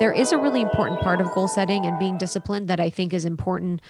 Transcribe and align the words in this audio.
there 0.00 0.12
is 0.12 0.32
a 0.32 0.38
really 0.38 0.62
important 0.62 1.00
part 1.00 1.20
of 1.20 1.30
goal 1.32 1.46
setting 1.46 1.86
and 1.86 1.98
being 1.98 2.18
disciplined 2.18 2.66
that 2.68 2.80
I 2.80 2.90
think 2.90 3.12
is 3.12 3.24
important 3.24 3.80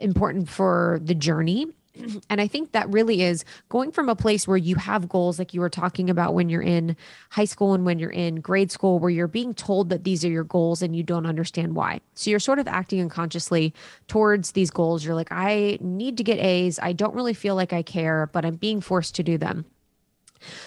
important 0.00 0.48
for 0.48 0.98
the 1.04 1.14
journey 1.14 1.68
and 2.30 2.40
I 2.40 2.46
think 2.46 2.72
that 2.72 2.88
really 2.90 3.22
is 3.22 3.44
going 3.68 3.92
from 3.92 4.08
a 4.08 4.16
place 4.16 4.48
where 4.48 4.56
you 4.56 4.76
have 4.76 5.08
goals, 5.08 5.38
like 5.38 5.54
you 5.54 5.60
were 5.60 5.70
talking 5.70 6.10
about 6.10 6.34
when 6.34 6.48
you're 6.48 6.62
in 6.62 6.96
high 7.30 7.44
school 7.44 7.74
and 7.74 7.84
when 7.84 7.98
you're 7.98 8.10
in 8.10 8.36
grade 8.36 8.72
school, 8.72 8.98
where 8.98 9.10
you're 9.10 9.28
being 9.28 9.54
told 9.54 9.90
that 9.90 10.04
these 10.04 10.24
are 10.24 10.30
your 10.30 10.44
goals 10.44 10.82
and 10.82 10.96
you 10.96 11.02
don't 11.02 11.26
understand 11.26 11.76
why. 11.76 12.00
So 12.14 12.30
you're 12.30 12.40
sort 12.40 12.58
of 12.58 12.66
acting 12.66 13.00
unconsciously 13.00 13.74
towards 14.08 14.52
these 14.52 14.70
goals. 14.70 15.04
You're 15.04 15.14
like, 15.14 15.30
I 15.30 15.78
need 15.80 16.16
to 16.16 16.24
get 16.24 16.38
A's. 16.38 16.78
I 16.82 16.92
don't 16.92 17.14
really 17.14 17.34
feel 17.34 17.54
like 17.54 17.72
I 17.72 17.82
care, 17.82 18.28
but 18.32 18.44
I'm 18.44 18.56
being 18.56 18.80
forced 18.80 19.14
to 19.16 19.22
do 19.22 19.38
them. 19.38 19.64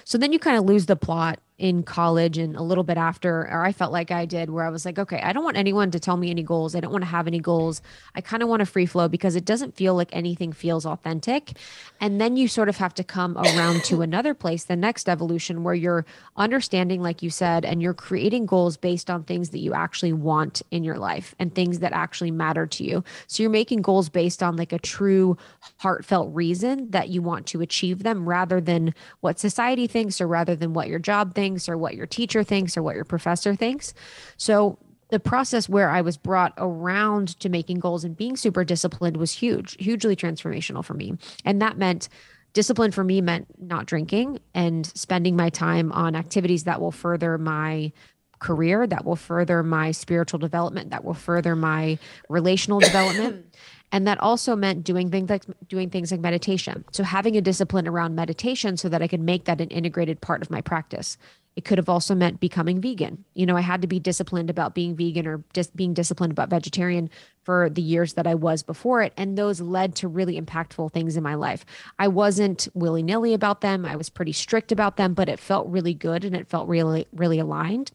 So 0.05 0.17
then 0.17 0.31
you 0.31 0.39
kind 0.39 0.57
of 0.57 0.63
lose 0.63 0.85
the 0.85 0.95
plot 0.95 1.39
in 1.57 1.81
college 1.81 2.37
and 2.37 2.55
a 2.55 2.61
little 2.61 2.83
bit 2.83 2.97
after, 2.97 3.41
or 3.41 3.65
I 3.65 3.71
felt 3.71 3.91
like 3.91 4.11
I 4.11 4.25
did, 4.25 4.51
where 4.51 4.63
I 4.63 4.69
was 4.69 4.85
like, 4.85 4.99
okay, 4.99 5.19
I 5.21 5.33
don't 5.33 5.43
want 5.43 5.57
anyone 5.57 5.89
to 5.89 5.99
tell 5.99 6.15
me 6.15 6.29
any 6.29 6.43
goals. 6.43 6.75
I 6.75 6.79
don't 6.79 6.91
want 6.91 7.03
to 7.03 7.09
have 7.09 7.25
any 7.25 7.39
goals. 7.39 7.81
I 8.13 8.21
kind 8.21 8.43
of 8.43 8.49
want 8.49 8.59
to 8.59 8.67
free 8.67 8.85
flow 8.85 9.07
because 9.07 9.35
it 9.35 9.43
doesn't 9.43 9.75
feel 9.75 9.95
like 9.95 10.09
anything 10.11 10.53
feels 10.53 10.85
authentic. 10.85 11.53
And 11.99 12.21
then 12.21 12.37
you 12.37 12.47
sort 12.47 12.69
of 12.69 12.77
have 12.77 12.93
to 12.95 13.03
come 13.03 13.35
around 13.37 13.83
to 13.85 14.01
another 14.03 14.35
place, 14.35 14.65
the 14.65 14.75
next 14.75 15.09
evolution, 15.09 15.63
where 15.63 15.73
you're 15.73 16.05
understanding, 16.35 17.01
like 17.01 17.23
you 17.23 17.31
said, 17.31 17.65
and 17.65 17.81
you're 17.81 17.95
creating 17.95 18.45
goals 18.45 18.77
based 18.77 19.09
on 19.09 19.23
things 19.23 19.49
that 19.49 19.59
you 19.59 19.73
actually 19.73 20.13
want 20.13 20.61
in 20.69 20.83
your 20.83 20.97
life 20.99 21.33
and 21.39 21.55
things 21.55 21.79
that 21.79 21.91
actually 21.91 22.29
matter 22.29 22.67
to 22.67 22.83
you. 22.83 23.03
So 23.25 23.41
you're 23.41 23.49
making 23.49 23.81
goals 23.81 24.09
based 24.09 24.43
on 24.43 24.57
like 24.57 24.73
a 24.73 24.79
true 24.79 25.35
heartfelt 25.77 26.35
reason 26.35 26.91
that 26.91 27.09
you 27.09 27.23
want 27.23 27.47
to 27.47 27.61
achieve 27.61 28.03
them 28.03 28.29
rather 28.29 28.61
than 28.61 28.93
what 29.21 29.39
society 29.39 29.87
thinks 29.87 30.21
or 30.21 30.27
rather 30.27 30.55
than 30.55 30.73
what 30.73 30.87
your 30.87 30.99
job 30.99 31.33
thinks 31.33 31.46
thinks 31.47 31.69
or 31.69 31.77
what 31.77 31.95
your 31.95 32.05
teacher 32.05 32.43
thinks 32.43 32.75
or 32.75 32.83
what 32.83 32.95
your 32.95 33.05
professor 33.05 33.55
thinks. 33.55 33.93
So 34.35 34.77
the 35.09 35.19
process 35.19 35.69
where 35.69 35.89
I 35.89 36.01
was 36.01 36.17
brought 36.17 36.53
around 36.57 37.39
to 37.39 37.47
making 37.47 37.79
goals 37.79 38.03
and 38.03 38.17
being 38.17 38.35
super 38.35 38.65
disciplined 38.65 39.15
was 39.15 39.31
huge, 39.31 39.77
hugely 39.79 40.15
transformational 40.15 40.83
for 40.83 40.93
me. 40.93 41.17
And 41.45 41.61
that 41.61 41.77
meant 41.77 42.09
discipline 42.51 42.91
for 42.91 43.05
me 43.05 43.21
meant 43.21 43.47
not 43.61 43.85
drinking 43.85 44.39
and 44.53 44.85
spending 44.85 45.37
my 45.37 45.49
time 45.49 45.91
on 45.93 46.15
activities 46.15 46.65
that 46.65 46.81
will 46.81 46.91
further 46.91 47.37
my 47.37 47.93
career, 48.39 48.87
that 48.87 49.05
will 49.05 49.15
further 49.15 49.63
my 49.63 49.91
spiritual 49.91 50.39
development, 50.39 50.91
that 50.91 51.03
will 51.03 51.13
further 51.13 51.55
my 51.55 51.97
relational 52.29 52.79
development. 52.79 53.45
And 53.91 54.05
that 54.05 54.19
also 54.19 54.55
meant 54.55 54.83
doing 54.83 55.09
things 55.11 55.29
like 55.29 55.43
doing 55.69 55.89
things 55.89 56.11
like 56.11 56.19
meditation. 56.19 56.83
So 56.91 57.03
having 57.03 57.37
a 57.37 57.41
discipline 57.41 57.87
around 57.87 58.15
meditation 58.15 58.75
so 58.75 58.89
that 58.89 59.01
I 59.01 59.07
could 59.07 59.21
make 59.21 59.45
that 59.45 59.61
an 59.61 59.69
integrated 59.69 60.19
part 60.19 60.41
of 60.41 60.49
my 60.49 60.59
practice. 60.59 61.17
It 61.55 61.65
could 61.65 61.79
have 61.79 61.89
also 61.89 62.13
meant 62.13 62.39
becoming 62.39 62.81
vegan. 62.81 63.23
You 63.33 63.47
know, 63.47 63.57
I 63.57 63.61
had 63.61 63.81
to 63.81 63.87
be 63.87 63.97
disciplined 63.97 64.51
about 64.51 64.75
being 64.75 64.95
vegan 64.95 65.25
or 65.25 65.43
just 65.53 65.75
being 65.75 65.93
disciplined 65.93 66.31
about 66.31 66.51
vegetarian 66.51 67.09
for 67.43 67.67
the 67.69 67.81
years 67.81 68.13
that 68.13 68.27
I 68.27 68.35
was 68.35 68.61
before 68.61 69.01
it. 69.01 69.11
And 69.17 69.35
those 69.35 69.59
led 69.59 69.95
to 69.95 70.07
really 70.07 70.39
impactful 70.39 70.91
things 70.91 71.17
in 71.17 71.23
my 71.23 71.33
life. 71.33 71.65
I 71.97 72.09
wasn't 72.09 72.67
willy 72.75 73.01
nilly 73.01 73.33
about 73.33 73.61
them. 73.61 73.85
I 73.85 73.95
was 73.95 74.09
pretty 74.09 74.33
strict 74.33 74.71
about 74.71 74.97
them, 74.97 75.15
but 75.15 75.29
it 75.29 75.39
felt 75.39 75.67
really 75.67 75.95
good 75.95 76.23
and 76.25 76.35
it 76.35 76.47
felt 76.47 76.67
really, 76.67 77.07
really 77.11 77.39
aligned 77.39 77.91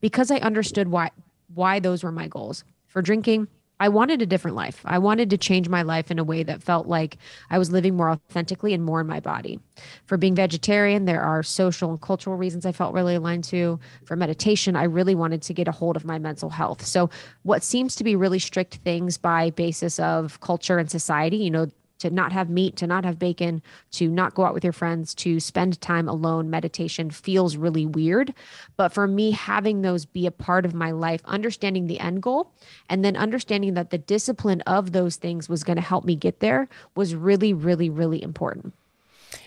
because 0.00 0.30
I 0.30 0.36
understood 0.38 0.88
why 0.88 1.10
why 1.54 1.80
those 1.80 2.04
were 2.04 2.12
my 2.12 2.28
goals. 2.28 2.64
For 2.86 3.02
drinking, 3.02 3.48
I 3.80 3.88
wanted 3.88 4.20
a 4.20 4.26
different 4.26 4.56
life. 4.56 4.82
I 4.84 4.98
wanted 4.98 5.30
to 5.30 5.38
change 5.38 5.68
my 5.70 5.80
life 5.80 6.10
in 6.10 6.18
a 6.18 6.24
way 6.24 6.42
that 6.42 6.62
felt 6.62 6.86
like 6.86 7.16
I 7.48 7.58
was 7.58 7.72
living 7.72 7.96
more 7.96 8.10
authentically 8.10 8.74
and 8.74 8.84
more 8.84 9.00
in 9.00 9.06
my 9.06 9.20
body. 9.20 9.58
For 10.04 10.18
being 10.18 10.34
vegetarian, 10.34 11.06
there 11.06 11.22
are 11.22 11.42
social 11.42 11.88
and 11.90 12.00
cultural 12.00 12.36
reasons 12.36 12.66
I 12.66 12.72
felt 12.72 12.92
really 12.92 13.14
aligned 13.14 13.44
to. 13.44 13.80
For 14.04 14.16
meditation, 14.16 14.76
I 14.76 14.84
really 14.84 15.14
wanted 15.14 15.40
to 15.42 15.54
get 15.54 15.66
a 15.66 15.72
hold 15.72 15.96
of 15.96 16.04
my 16.04 16.18
mental 16.18 16.50
health. 16.50 16.84
So, 16.84 17.08
what 17.42 17.64
seems 17.64 17.96
to 17.96 18.04
be 18.04 18.14
really 18.14 18.38
strict 18.38 18.76
things 18.76 19.16
by 19.16 19.48
basis 19.50 19.98
of 19.98 20.40
culture 20.40 20.78
and 20.78 20.90
society, 20.90 21.38
you 21.38 21.50
know, 21.50 21.68
to 22.00 22.10
not 22.10 22.32
have 22.32 22.50
meat, 22.50 22.76
to 22.76 22.86
not 22.86 23.04
have 23.04 23.18
bacon, 23.18 23.62
to 23.92 24.08
not 24.08 24.34
go 24.34 24.44
out 24.44 24.54
with 24.54 24.64
your 24.64 24.72
friends, 24.72 25.14
to 25.14 25.40
spend 25.40 25.80
time 25.80 26.08
alone, 26.08 26.50
meditation 26.50 27.10
feels 27.10 27.56
really 27.56 27.86
weird. 27.86 28.34
But 28.76 28.92
for 28.92 29.06
me, 29.06 29.30
having 29.30 29.82
those 29.82 30.04
be 30.04 30.26
a 30.26 30.30
part 30.30 30.66
of 30.66 30.74
my 30.74 30.90
life, 30.90 31.20
understanding 31.24 31.86
the 31.86 32.00
end 32.00 32.22
goal, 32.22 32.52
and 32.88 33.04
then 33.04 33.16
understanding 33.16 33.74
that 33.74 33.90
the 33.90 33.98
discipline 33.98 34.60
of 34.62 34.92
those 34.92 35.16
things 35.16 35.48
was 35.48 35.64
going 35.64 35.76
to 35.76 35.82
help 35.82 36.04
me 36.04 36.16
get 36.16 36.40
there 36.40 36.68
was 36.94 37.14
really, 37.14 37.52
really, 37.52 37.88
really 37.88 38.22
important. 38.22 38.74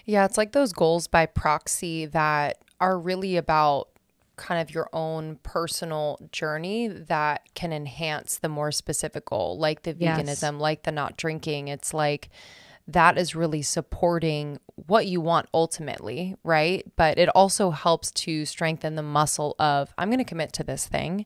Yeah, 0.06 0.26
it's 0.26 0.38
like 0.38 0.52
those 0.52 0.74
goals 0.74 1.08
by 1.08 1.26
proxy 1.26 2.06
that 2.08 2.60
are 2.80 2.98
really 2.98 3.38
about 3.38 3.90
kind 4.36 4.62
of 4.62 4.74
your 4.74 4.90
own 4.94 5.38
personal 5.44 6.20
journey 6.32 6.88
that 6.88 7.42
can 7.54 7.72
enhance 7.72 8.38
the 8.38 8.50
more 8.50 8.72
specific 8.72 9.26
goal, 9.26 9.58
like 9.58 9.84
the 9.84 9.94
veganism, 9.94 10.54
yes. 10.54 10.62
like 10.62 10.84
the 10.84 10.92
not 10.92 11.18
drinking. 11.18 11.68
It's 11.68 11.94
like 11.94 12.30
that 12.88 13.18
is 13.18 13.36
really 13.36 13.62
supporting 13.62 14.60
what 14.76 15.06
you 15.06 15.22
want 15.22 15.48
ultimately, 15.54 16.36
right? 16.44 16.84
But 16.98 17.18
it 17.18 17.30
also 17.30 17.72
helps 17.72 18.12
to 18.12 18.46
strengthen 18.46 18.96
the 18.96 19.04
muscle 19.04 19.56
of 19.58 19.94
I'm 19.98 20.10
going 20.10 20.18
to 20.18 20.26
commit 20.26 20.52
to 20.54 20.64
this 20.64 20.86
thing 20.86 21.26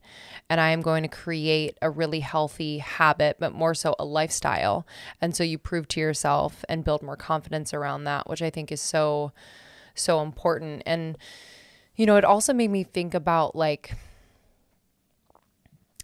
and 0.50 0.62
I 0.62 0.70
am 0.70 0.82
going 0.82 1.02
to 1.02 1.10
create 1.10 1.78
a 1.82 1.90
really 1.90 2.20
healthy 2.20 2.78
habit, 2.78 3.38
but 3.40 3.54
more 3.54 3.74
so 3.74 3.96
a 3.98 4.06
lifestyle. 4.06 4.86
And 5.20 5.36
so 5.36 5.44
you 5.44 5.58
prove 5.58 5.88
to 5.90 6.00
yourself 6.00 6.64
and 6.70 6.84
build 6.84 7.02
more 7.02 7.18
confidence 7.18 7.74
around 7.74 8.04
that, 8.04 8.30
which 8.30 8.44
I 8.44 8.52
think 8.52 8.72
is 8.72 8.82
so, 8.82 9.32
so 9.96 10.22
important. 10.22 10.84
And, 10.86 11.18
you 11.98 12.06
know, 12.06 12.16
it 12.16 12.24
also 12.24 12.54
made 12.54 12.70
me 12.70 12.84
think 12.84 13.14
about 13.14 13.56
like 13.56 13.96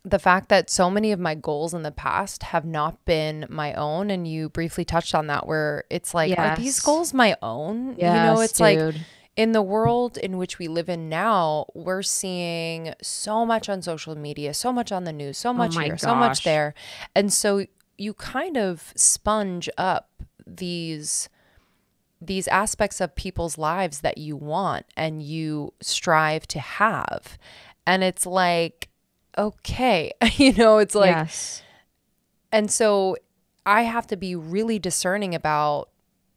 the 0.03 0.19
fact 0.19 0.49
that 0.49 0.69
so 0.69 0.89
many 0.89 1.11
of 1.11 1.19
my 1.19 1.35
goals 1.35 1.73
in 1.73 1.83
the 1.83 1.91
past 1.91 2.43
have 2.43 2.65
not 2.65 3.05
been 3.05 3.45
my 3.49 3.73
own 3.75 4.09
and 4.09 4.27
you 4.27 4.49
briefly 4.49 4.83
touched 4.83 5.15
on 5.15 5.27
that 5.27 5.47
where 5.47 5.85
it's 5.89 6.13
like 6.13 6.29
yes. 6.29 6.39
are 6.39 6.61
these 6.61 6.79
goals 6.81 7.13
my 7.13 7.37
own 7.41 7.95
yes, 7.97 7.99
you 7.99 8.07
know 8.07 8.41
it's 8.41 8.57
dude. 8.57 8.95
like 8.95 8.95
in 9.37 9.53
the 9.53 9.61
world 9.61 10.17
in 10.17 10.37
which 10.37 10.59
we 10.59 10.67
live 10.67 10.89
in 10.89 11.07
now 11.07 11.65
we're 11.73 12.01
seeing 12.01 12.93
so 13.01 13.45
much 13.45 13.69
on 13.69 13.81
social 13.81 14.13
media 14.13 14.53
so 14.53 14.73
much 14.73 14.91
on 14.91 15.05
the 15.05 15.13
news 15.13 15.37
so 15.37 15.51
oh 15.51 15.53
much 15.53 15.77
oh 15.77 15.79
here 15.79 15.93
gosh. 15.93 16.01
so 16.01 16.13
much 16.13 16.43
there 16.43 16.73
and 17.15 17.31
so 17.31 17.65
you 17.97 18.13
kind 18.13 18.57
of 18.57 18.91
sponge 18.97 19.69
up 19.77 20.09
these 20.45 21.29
these 22.27 22.47
aspects 22.47 23.01
of 23.01 23.15
people's 23.15 23.57
lives 23.57 24.01
that 24.01 24.17
you 24.17 24.35
want 24.35 24.85
and 24.95 25.21
you 25.21 25.73
strive 25.81 26.47
to 26.47 26.59
have. 26.59 27.37
And 27.85 28.03
it's 28.03 28.25
like, 28.25 28.89
okay, 29.37 30.11
you 30.35 30.53
know, 30.53 30.77
it's 30.77 30.95
like, 30.95 31.15
yes. 31.15 31.61
and 32.51 32.71
so 32.71 33.17
I 33.65 33.83
have 33.83 34.07
to 34.07 34.17
be 34.17 34.35
really 34.35 34.79
discerning 34.79 35.33
about, 35.35 35.89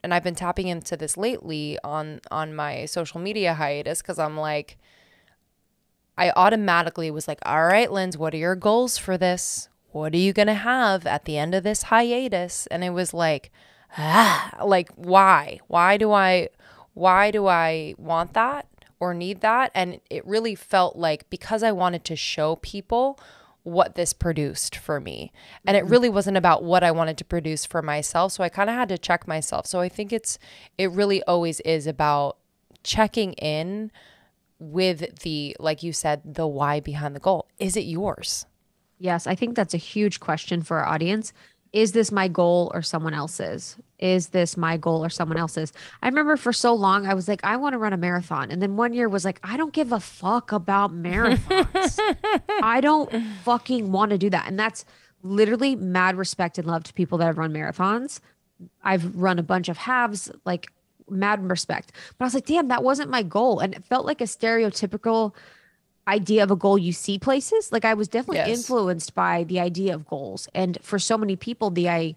and 0.02 0.14
I've 0.14 0.24
been 0.24 0.34
tapping 0.34 0.68
into 0.68 0.96
this 0.96 1.16
lately 1.16 1.78
on 1.82 2.20
on 2.30 2.54
my 2.54 2.84
social 2.84 3.20
media 3.20 3.54
hiatus 3.54 4.02
because 4.02 4.18
I'm 4.18 4.36
like, 4.36 4.78
I 6.16 6.30
automatically 6.30 7.10
was 7.10 7.26
like, 7.26 7.40
all 7.44 7.66
right, 7.66 7.90
Linz, 7.90 8.16
what 8.16 8.32
are 8.34 8.38
your 8.38 8.54
goals 8.56 8.98
for 8.98 9.18
this? 9.18 9.68
What 9.90 10.14
are 10.14 10.18
you 10.18 10.32
gonna 10.32 10.54
have 10.54 11.06
at 11.06 11.24
the 11.24 11.38
end 11.38 11.54
of 11.54 11.64
this 11.64 11.84
hiatus? 11.84 12.66
And 12.68 12.84
it 12.84 12.90
was 12.90 13.12
like, 13.12 13.50
ah, 13.96 14.58
like 14.64 14.90
why? 14.94 15.60
Why 15.66 15.96
do 15.96 16.12
I 16.12 16.48
why 16.94 17.30
do 17.30 17.46
I 17.46 17.94
want 17.98 18.32
that 18.34 18.66
or 18.98 19.12
need 19.12 19.42
that? 19.42 19.70
And 19.74 20.00
it 20.08 20.26
really 20.26 20.54
felt 20.54 20.96
like 20.96 21.28
because 21.28 21.62
I 21.62 21.72
wanted 21.72 22.04
to 22.04 22.16
show 22.16 22.56
people 22.56 23.18
what 23.66 23.96
this 23.96 24.12
produced 24.12 24.76
for 24.76 25.00
me. 25.00 25.32
And 25.66 25.76
it 25.76 25.82
mm-hmm. 25.82 25.92
really 25.92 26.08
wasn't 26.08 26.36
about 26.36 26.62
what 26.62 26.84
I 26.84 26.92
wanted 26.92 27.18
to 27.18 27.24
produce 27.24 27.66
for 27.66 27.82
myself. 27.82 28.32
So 28.32 28.44
I 28.44 28.48
kind 28.48 28.70
of 28.70 28.76
had 28.76 28.88
to 28.90 28.98
check 28.98 29.26
myself. 29.26 29.66
So 29.66 29.80
I 29.80 29.88
think 29.88 30.12
it's 30.12 30.38
it 30.78 30.90
really 30.92 31.22
always 31.24 31.60
is 31.60 31.86
about 31.86 32.38
checking 32.84 33.32
in 33.34 33.90
with 34.58 35.20
the 35.20 35.56
like 35.58 35.82
you 35.82 35.92
said 35.92 36.22
the 36.24 36.46
why 36.46 36.80
behind 36.80 37.16
the 37.16 37.20
goal. 37.20 37.48
Is 37.58 37.76
it 37.76 37.80
yours? 37.80 38.46
Yes, 38.98 39.26
I 39.26 39.34
think 39.34 39.56
that's 39.56 39.74
a 39.74 39.78
huge 39.78 40.20
question 40.20 40.62
for 40.62 40.78
our 40.78 40.86
audience 40.86 41.32
is 41.76 41.92
this 41.92 42.10
my 42.10 42.26
goal 42.26 42.72
or 42.72 42.80
someone 42.80 43.12
else's? 43.12 43.76
Is 43.98 44.28
this 44.28 44.56
my 44.56 44.78
goal 44.78 45.04
or 45.04 45.10
someone 45.10 45.36
else's? 45.36 45.74
I 46.00 46.08
remember 46.08 46.38
for 46.38 46.50
so 46.50 46.72
long 46.72 47.06
I 47.06 47.12
was 47.12 47.28
like, 47.28 47.44
I 47.44 47.58
want 47.58 47.74
to 47.74 47.78
run 47.78 47.92
a 47.92 47.98
marathon. 47.98 48.50
And 48.50 48.62
then 48.62 48.76
one 48.76 48.94
year 48.94 49.10
was 49.10 49.26
like, 49.26 49.38
I 49.42 49.58
don't 49.58 49.74
give 49.74 49.92
a 49.92 50.00
fuck 50.00 50.52
about 50.52 50.90
marathons. 50.90 52.00
I 52.62 52.80
don't 52.80 53.12
fucking 53.44 53.92
want 53.92 54.10
to 54.12 54.16
do 54.16 54.30
that. 54.30 54.46
And 54.48 54.58
that's 54.58 54.86
literally 55.22 55.76
mad 55.76 56.16
respect 56.16 56.56
and 56.56 56.66
love 56.66 56.84
to 56.84 56.94
people 56.94 57.18
that 57.18 57.26
have 57.26 57.36
run 57.36 57.52
marathons. 57.52 58.20
I've 58.82 59.14
run 59.14 59.38
a 59.38 59.42
bunch 59.42 59.68
of 59.68 59.76
halves, 59.76 60.30
like 60.46 60.68
mad 61.10 61.46
respect. 61.46 61.92
But 62.16 62.24
I 62.24 62.26
was 62.26 62.34
like, 62.34 62.46
damn, 62.46 62.68
that 62.68 62.84
wasn't 62.84 63.10
my 63.10 63.22
goal. 63.22 63.58
And 63.58 63.74
it 63.74 63.84
felt 63.84 64.06
like 64.06 64.22
a 64.22 64.24
stereotypical 64.24 65.34
idea 66.08 66.42
of 66.42 66.50
a 66.50 66.56
goal 66.56 66.78
you 66.78 66.92
see 66.92 67.18
places 67.18 67.72
like 67.72 67.84
i 67.84 67.94
was 67.94 68.08
definitely 68.08 68.36
yes. 68.36 68.58
influenced 68.58 69.14
by 69.14 69.44
the 69.44 69.58
idea 69.58 69.94
of 69.94 70.06
goals 70.06 70.48
and 70.54 70.78
for 70.82 70.98
so 70.98 71.18
many 71.18 71.36
people 71.36 71.70
the 71.70 71.88
i 71.88 72.14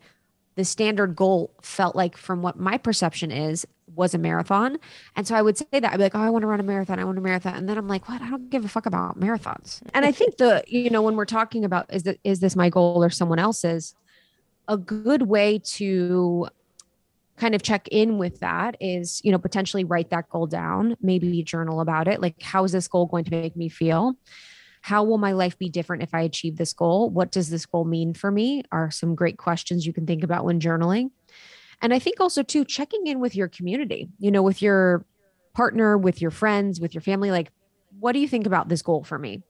the 0.55 0.65
standard 0.65 1.15
goal 1.15 1.51
felt 1.61 1.95
like 1.95 2.17
from 2.17 2.41
what 2.41 2.59
my 2.59 2.77
perception 2.77 3.31
is 3.31 3.65
was 3.95 4.13
a 4.13 4.17
marathon. 4.17 4.77
And 5.15 5.27
so 5.27 5.35
I 5.35 5.41
would 5.41 5.57
say 5.57 5.65
that 5.71 5.85
I'd 5.85 5.97
be 5.97 6.03
like, 6.03 6.15
oh, 6.15 6.21
I 6.21 6.29
want 6.29 6.43
to 6.43 6.47
run 6.47 6.59
a 6.59 6.63
marathon. 6.63 6.99
I 6.99 7.03
want 7.03 7.17
a 7.17 7.21
marathon. 7.21 7.55
And 7.55 7.67
then 7.67 7.77
I'm 7.77 7.87
like, 7.87 8.07
what? 8.09 8.21
I 8.21 8.29
don't 8.29 8.49
give 8.49 8.65
a 8.65 8.67
fuck 8.67 8.85
about 8.85 9.19
marathons. 9.19 9.81
And 9.93 10.05
I 10.05 10.11
think 10.11 10.37
the, 10.37 10.63
you 10.67 10.89
know, 10.89 11.01
when 11.01 11.15
we're 11.15 11.25
talking 11.25 11.65
about 11.65 11.93
is 11.93 12.03
that 12.03 12.17
is 12.23 12.39
this 12.39 12.55
my 12.55 12.69
goal 12.69 13.03
or 13.03 13.09
someone 13.09 13.39
else's, 13.39 13.95
a 14.67 14.77
good 14.77 15.23
way 15.23 15.59
to 15.59 16.47
kind 17.39 17.55
of 17.55 17.63
check 17.63 17.87
in 17.87 18.17
with 18.17 18.39
that 18.41 18.75
is, 18.79 19.21
you 19.23 19.31
know, 19.31 19.39
potentially 19.39 19.83
write 19.83 20.09
that 20.09 20.29
goal 20.29 20.45
down, 20.45 20.95
maybe 21.01 21.41
journal 21.43 21.79
about 21.79 22.07
it. 22.07 22.21
Like, 22.21 22.41
how 22.41 22.63
is 22.65 22.71
this 22.71 22.87
goal 22.87 23.05
going 23.05 23.23
to 23.25 23.31
make 23.31 23.55
me 23.55 23.69
feel? 23.69 24.15
How 24.81 25.03
will 25.03 25.17
my 25.17 25.31
life 25.31 25.57
be 25.57 25.69
different 25.69 26.03
if 26.03 26.13
I 26.13 26.21
achieve 26.21 26.57
this 26.57 26.73
goal? 26.73 27.09
What 27.09 27.31
does 27.31 27.49
this 27.49 27.65
goal 27.65 27.85
mean 27.85 28.13
for 28.13 28.29
me? 28.29 28.63
Are 28.71 28.91
some 28.91 29.15
great 29.15 29.37
questions 29.37 29.85
you 29.85 29.93
can 29.93 30.05
think 30.05 30.23
about 30.23 30.45
when 30.45 30.59
journaling. 30.59 31.11
And 31.81 31.93
I 31.93 31.99
think 31.99 32.19
also, 32.19 32.43
too, 32.43 32.65
checking 32.65 33.07
in 33.07 33.19
with 33.19 33.35
your 33.35 33.47
community, 33.47 34.09
you 34.19 34.31
know, 34.31 34.43
with 34.43 34.61
your 34.61 35.05
partner, 35.53 35.97
with 35.97 36.21
your 36.21 36.31
friends, 36.31 36.79
with 36.79 36.93
your 36.93 37.01
family. 37.01 37.31
Like, 37.31 37.51
what 37.99 38.11
do 38.11 38.19
you 38.19 38.27
think 38.27 38.45
about 38.45 38.69
this 38.69 38.81
goal 38.81 39.03
for 39.03 39.17
me? 39.17 39.41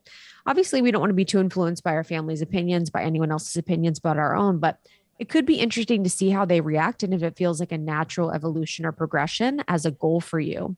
Obviously, 0.45 0.81
we 0.81 0.91
don't 0.91 1.01
want 1.01 1.09
to 1.09 1.15
be 1.15 1.25
too 1.25 1.39
influenced 1.39 1.83
by 1.83 1.93
our 1.93 2.03
family's 2.03 2.41
opinions, 2.41 2.89
by 2.89 3.03
anyone 3.03 3.31
else's 3.31 3.57
opinions 3.57 3.99
but 3.99 4.17
our 4.17 4.35
own. 4.35 4.59
But 4.59 4.77
it 5.19 5.27
could 5.27 5.45
be 5.45 5.59
interesting 5.59 6.03
to 6.03 6.09
see 6.09 6.29
how 6.29 6.45
they 6.45 6.61
react 6.61 7.03
and 7.03 7.13
if 7.13 7.21
it 7.21 7.37
feels 7.37 7.59
like 7.59 7.73
a 7.73 7.77
natural 7.77 8.31
evolution 8.31 8.85
or 8.85 8.93
progression 8.93 9.61
as 9.67 9.85
a 9.85 9.91
goal 9.91 10.21
for 10.21 10.39
you. 10.39 10.77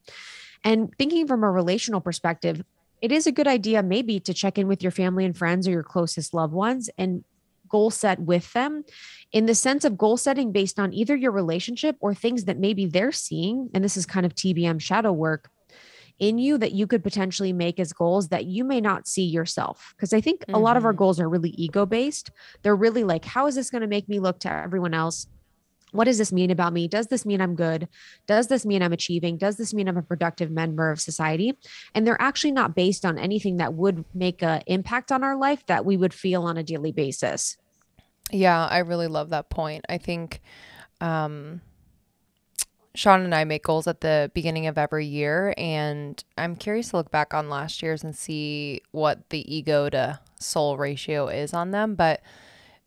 And 0.63 0.91
thinking 0.97 1.27
from 1.27 1.43
a 1.43 1.51
relational 1.51 2.01
perspective, 2.01 2.63
it 3.01 3.11
is 3.11 3.27
a 3.27 3.31
good 3.31 3.47
idea 3.47 3.81
maybe 3.83 4.19
to 4.19 4.33
check 4.33 4.57
in 4.57 4.67
with 4.67 4.81
your 4.81 4.91
family 4.91 5.25
and 5.25 5.38
friends 5.38 5.67
or 5.67 5.71
your 5.71 5.83
closest 5.83 6.33
loved 6.33 6.53
ones 6.53 6.89
and 6.97 7.23
goal 7.69 7.89
set 7.89 8.19
with 8.19 8.51
them 8.53 8.83
in 9.31 9.45
the 9.45 9.55
sense 9.55 9.85
of 9.85 9.97
goal 9.97 10.17
setting 10.17 10.51
based 10.51 10.77
on 10.77 10.93
either 10.93 11.15
your 11.15 11.31
relationship 11.31 11.95
or 11.99 12.13
things 12.13 12.45
that 12.45 12.59
maybe 12.59 12.85
they're 12.85 13.11
seeing. 13.11 13.69
And 13.73 13.83
this 13.83 13.95
is 13.95 14.05
kind 14.05 14.25
of 14.25 14.35
TBM 14.35 14.81
shadow 14.81 15.11
work 15.11 15.49
in 16.21 16.38
you 16.38 16.57
that 16.59 16.71
you 16.71 16.85
could 16.88 17.03
potentially 17.03 17.51
make 17.51 17.79
as 17.79 17.91
goals 17.91 18.29
that 18.29 18.45
you 18.45 18.63
may 18.63 18.79
not 18.79 19.07
see 19.07 19.23
yourself. 19.23 19.94
Because 19.97 20.13
I 20.13 20.21
think 20.21 20.41
mm-hmm. 20.41 20.53
a 20.53 20.59
lot 20.59 20.77
of 20.77 20.85
our 20.85 20.91
mm-hmm. 20.91 21.00
goals 21.00 21.19
are 21.19 21.27
really 21.27 21.50
ego 21.50 21.85
based. 21.85 22.29
They're 22.62 22.75
really 22.75 23.03
like, 23.03 23.25
how 23.25 23.47
is 23.47 23.56
this 23.56 23.71
going 23.71 23.81
to 23.81 23.88
make 23.88 24.07
me 24.07 24.19
look 24.19 24.39
to 24.41 24.51
everyone 24.51 24.94
else? 24.94 25.27
What 25.94 26.06
does 26.06 26.19
this 26.19 26.31
mean 26.31 26.51
about 26.51 26.71
me? 26.71 26.88
Does 26.88 27.07
this 27.07 27.25
mean 27.25 27.41
I'm 27.41 27.56
good? 27.56 27.89
Does 28.27 28.47
this 28.47 28.65
mean 28.65 28.81
I'm 28.81 28.94
achieving? 28.94 29.38
Does 29.38 29.57
this 29.57 29.73
mean 29.73 29.89
I'm 29.89 29.97
a 29.97 30.03
productive 30.03 30.50
member 30.50 30.89
of 30.89 31.01
society? 31.01 31.57
And 31.94 32.07
they're 32.07 32.21
actually 32.21 32.51
not 32.51 32.75
based 32.75 33.03
on 33.03 33.17
anything 33.17 33.57
that 33.57 33.74
would 33.74 34.06
make 34.13 34.41
an 34.41 34.62
impact 34.67 35.12
on 35.12 35.24
our 35.24 35.35
life 35.35 35.65
that 35.65 35.83
we 35.83 35.97
would 35.97 36.13
feel 36.13 36.44
on 36.44 36.56
a 36.56 36.63
daily 36.63 36.94
basis. 36.94 37.57
Yeah, 38.31 38.65
I 38.65 38.79
really 38.79 39.07
love 39.07 39.31
that 39.31 39.50
point. 39.50 39.83
I 39.89 39.97
think 39.97 40.39
um, 41.01 41.62
Sean 42.93 43.21
and 43.21 43.33
I 43.33 43.45
make 43.45 43.63
goals 43.63 43.88
at 43.88 44.01
the 44.01 44.29
beginning 44.33 44.67
of 44.67 44.77
every 44.77 45.05
year, 45.05 45.53
and 45.57 46.21
I'm 46.38 46.55
curious 46.55 46.89
to 46.89 46.97
look 46.97 47.11
back 47.11 47.33
on 47.33 47.49
last 47.49 47.81
year's 47.81 48.03
and 48.03 48.15
see 48.15 48.81
what 48.91 49.29
the 49.29 49.53
ego 49.53 49.89
to 49.89 50.19
soul 50.39 50.77
ratio 50.77 51.27
is 51.27 51.53
on 51.53 51.71
them. 51.71 51.95
But 51.95 52.21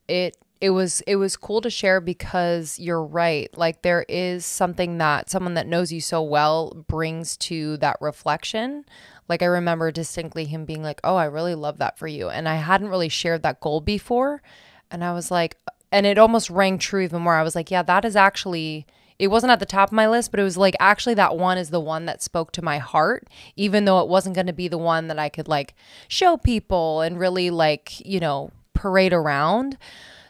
it 0.08 0.36
it 0.60 0.70
was 0.70 1.00
it 1.06 1.16
was 1.16 1.36
cool 1.36 1.60
to 1.62 1.70
share 1.70 2.00
because 2.00 2.78
you're 2.78 3.02
right. 3.02 3.48
Like 3.56 3.82
there 3.82 4.04
is 4.08 4.44
something 4.46 4.98
that 4.98 5.30
someone 5.30 5.54
that 5.54 5.66
knows 5.66 5.92
you 5.92 6.00
so 6.00 6.22
well 6.22 6.84
brings 6.88 7.36
to 7.38 7.76
that 7.78 7.96
reflection. 8.00 8.84
Like 9.28 9.42
I 9.42 9.46
remember 9.46 9.90
distinctly 9.90 10.44
him 10.44 10.64
being 10.64 10.82
like, 10.82 11.00
"Oh, 11.04 11.16
I 11.16 11.24
really 11.26 11.54
love 11.54 11.78
that 11.78 11.98
for 11.98 12.06
you," 12.06 12.28
and 12.28 12.48
I 12.48 12.56
hadn't 12.56 12.88
really 12.88 13.08
shared 13.08 13.42
that 13.42 13.60
goal 13.60 13.80
before, 13.80 14.42
and 14.90 15.02
I 15.04 15.12
was 15.12 15.30
like, 15.30 15.56
and 15.90 16.06
it 16.06 16.18
almost 16.18 16.50
rang 16.50 16.78
true 16.78 17.02
even 17.02 17.22
more. 17.22 17.34
I 17.34 17.42
was 17.42 17.54
like, 17.54 17.70
"Yeah, 17.70 17.82
that 17.82 18.04
is 18.04 18.16
actually." 18.16 18.86
It 19.18 19.28
wasn't 19.28 19.52
at 19.52 19.60
the 19.60 19.66
top 19.66 19.90
of 19.90 19.92
my 19.92 20.08
list, 20.08 20.30
but 20.30 20.40
it 20.40 20.44
was 20.44 20.56
like 20.56 20.74
actually 20.80 21.14
that 21.14 21.36
one 21.36 21.58
is 21.58 21.70
the 21.70 21.80
one 21.80 22.06
that 22.06 22.22
spoke 22.22 22.52
to 22.52 22.62
my 22.62 22.78
heart, 22.78 23.28
even 23.56 23.84
though 23.84 24.00
it 24.00 24.08
wasn't 24.08 24.34
going 24.34 24.46
to 24.46 24.52
be 24.52 24.68
the 24.68 24.78
one 24.78 25.08
that 25.08 25.18
I 25.18 25.28
could 25.28 25.48
like 25.48 25.74
show 26.08 26.36
people 26.36 27.00
and 27.00 27.18
really 27.18 27.50
like, 27.50 28.04
you 28.04 28.20
know, 28.20 28.50
parade 28.72 29.12
around. 29.12 29.78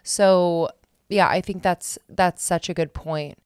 So, 0.02 0.68
yeah, 1.08 1.28
I 1.28 1.40
think 1.40 1.62
that's 1.62 1.98
that's 2.08 2.44
such 2.44 2.68
a 2.68 2.74
good 2.74 2.92
point. 2.92 3.38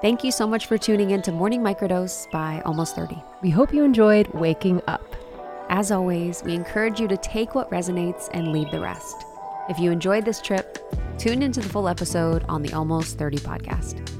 Thank 0.00 0.24
you 0.24 0.32
so 0.32 0.46
much 0.46 0.66
for 0.66 0.78
tuning 0.78 1.10
in 1.10 1.20
to 1.22 1.32
Morning 1.32 1.60
Microdose 1.60 2.30
by 2.30 2.62
Almost 2.64 2.96
30. 2.96 3.22
We 3.42 3.50
hope 3.50 3.74
you 3.74 3.84
enjoyed 3.84 4.28
waking 4.28 4.80
up. 4.86 5.14
As 5.68 5.92
always, 5.92 6.42
we 6.42 6.54
encourage 6.54 6.98
you 6.98 7.06
to 7.06 7.18
take 7.18 7.54
what 7.54 7.70
resonates 7.70 8.30
and 8.32 8.50
leave 8.50 8.70
the 8.70 8.80
rest. 8.80 9.24
If 9.68 9.78
you 9.78 9.92
enjoyed 9.92 10.24
this 10.24 10.40
trip, 10.40 10.78
tune 11.18 11.42
into 11.42 11.60
the 11.60 11.68
full 11.68 11.86
episode 11.86 12.46
on 12.48 12.62
the 12.62 12.72
Almost 12.72 13.18
30 13.18 13.38
podcast. 13.38 14.19